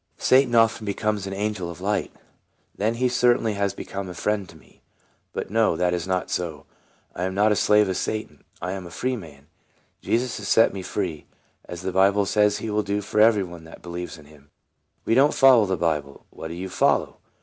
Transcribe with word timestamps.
"Satan 0.17 0.55
often 0.55 0.83
becomes 0.83 1.27
an 1.27 1.33
angel 1.35 1.69
of 1.69 1.79
light."" 1.79 2.11
Then 2.79 2.95
he 2.95 3.07
certainly 3.07 3.53
has 3.53 3.75
become 3.75 4.09
a 4.09 4.15
friend 4.15 4.49
to 4.49 4.57
me. 4.57 4.81
But 5.31 5.51
no, 5.51 5.75
that 5.75 5.93
is 5.93 6.07
not 6.07 6.31
so; 6.31 6.65
I 7.13 7.25
am 7.25 7.35
not 7.35 7.51
a 7.51 7.55
slave 7.55 7.87
of 7.87 7.95
Satan, 7.95 8.43
I 8.63 8.71
am 8.71 8.87
a 8.87 8.89
free 8.89 9.15
man. 9.15 9.45
Jesus 10.01 10.37
has 10.37 10.47
set 10.47 10.73
me 10.73 10.81
free, 10.81 11.27
as 11.65 11.83
the 11.83 11.91
Bible 11.91 12.25
says 12.25 12.57
he 12.57 12.71
will 12.71 12.81
do 12.81 12.99
for 13.01 13.21
every 13.21 13.43
one 13.43 13.63
that 13.65 13.83
believes 13.83 14.17
in 14.17 14.25
him." 14.25 14.49
"We 15.05 15.13
do 15.13 15.27
n't 15.27 15.35
follow 15.35 15.67
the 15.67 15.77
Bible."" 15.77 16.25
What 16.31 16.47
do 16.47 16.55
you 16.55 16.67
follow 16.69 17.19